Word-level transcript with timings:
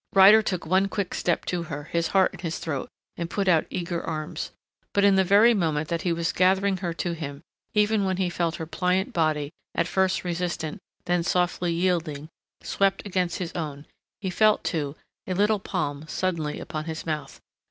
Ryder 0.15 0.41
took 0.41 0.65
one 0.65 0.87
quick 0.87 1.13
step 1.13 1.45
to 1.45 1.61
her, 1.61 1.83
his 1.83 2.07
heart 2.07 2.33
in 2.33 2.39
his 2.39 2.57
throat, 2.57 2.89
and 3.17 3.29
put 3.29 3.47
out 3.47 3.67
eager 3.69 4.01
arms. 4.03 4.49
But 4.95 5.03
in 5.03 5.13
the 5.13 5.23
very 5.23 5.53
moment 5.53 5.89
that 5.89 6.01
he 6.01 6.11
was 6.11 6.33
gathering 6.33 6.77
her 6.77 6.91
to 6.95 7.13
him, 7.13 7.43
even 7.75 8.03
when 8.03 8.17
he 8.17 8.27
felt 8.27 8.55
her 8.55 8.65
pliant 8.65 9.13
body, 9.13 9.51
at 9.75 9.85
first 9.85 10.23
resistant, 10.23 10.79
then 11.05 11.21
softly 11.21 11.71
yielding, 11.71 12.29
swept 12.63 13.05
against 13.05 13.37
his 13.37 13.51
own, 13.53 13.85
he 14.19 14.31
felt, 14.31 14.63
too, 14.63 14.95
a 15.27 15.35
little 15.35 15.59
palm 15.59 16.07
suddenly 16.07 16.59
upon 16.59 16.85
his 16.85 17.05
mouth. 17.05 17.39